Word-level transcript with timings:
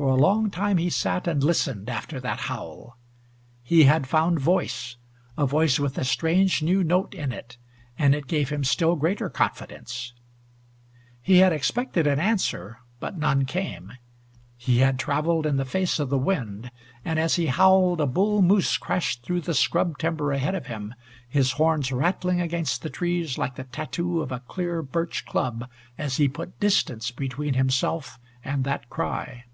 For 0.00 0.08
a 0.08 0.14
long 0.14 0.50
time 0.50 0.78
he 0.78 0.88
sat 0.88 1.28
and 1.28 1.44
listened 1.44 1.90
after 1.90 2.20
that 2.20 2.40
howl. 2.40 2.96
He 3.62 3.82
had 3.84 4.06
found 4.08 4.40
voice 4.40 4.96
a 5.36 5.44
voice 5.46 5.78
with 5.78 5.98
a 5.98 6.06
strange 6.06 6.62
new 6.62 6.82
note 6.82 7.12
in 7.12 7.32
it, 7.32 7.58
and 7.98 8.14
it 8.14 8.26
gave 8.26 8.48
him 8.48 8.64
still 8.64 8.96
greater 8.96 9.28
confidence. 9.28 10.14
He 11.20 11.40
had 11.40 11.52
expected 11.52 12.06
an 12.06 12.18
answer, 12.18 12.78
but 12.98 13.18
none 13.18 13.44
came. 13.44 13.92
He 14.56 14.78
had 14.78 14.98
traveled 14.98 15.44
in 15.44 15.58
the 15.58 15.66
face 15.66 15.98
of 15.98 16.08
the 16.08 16.16
wind, 16.16 16.70
and 17.04 17.18
as 17.18 17.34
he 17.34 17.48
howled, 17.48 18.00
a 18.00 18.06
bull 18.06 18.40
moose 18.40 18.78
crashed 18.78 19.22
through 19.22 19.42
the 19.42 19.52
scrub 19.52 19.98
timber 19.98 20.32
ahead 20.32 20.54
of 20.54 20.64
him, 20.64 20.94
his 21.28 21.52
horns 21.52 21.92
rattling 21.92 22.40
against 22.40 22.80
the 22.80 22.88
trees 22.88 23.36
like 23.36 23.56
the 23.56 23.64
tattoo 23.64 24.22
of 24.22 24.32
a 24.32 24.40
clear 24.40 24.80
birch 24.80 25.26
club 25.26 25.68
as 25.98 26.16
he 26.16 26.26
put 26.26 26.58
distance 26.58 27.10
between 27.10 27.52
himself 27.52 28.18
and 28.42 28.64
that 28.64 28.88
cry. 28.88 29.44